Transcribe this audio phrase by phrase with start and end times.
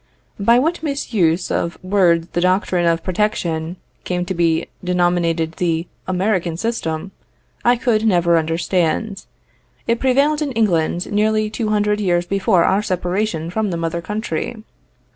[0.39, 6.57] By what misuse of words the doctrine of Protection came to be denominated the "American
[6.57, 7.11] System,"
[7.63, 9.25] I could never understand.
[9.85, 14.57] It prevailed in England nearly two hundred years before our separation from the mother country.